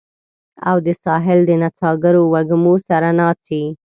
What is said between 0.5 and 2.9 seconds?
او د ساحل د نڅاګرو وږمو